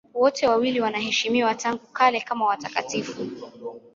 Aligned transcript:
Wote 0.13 0.47
wawili 0.47 0.81
wanaheshimiwa 0.81 1.55
tangu 1.55 1.81
kale 1.93 2.21
kama 2.21 2.45
watakatifu. 2.45 3.27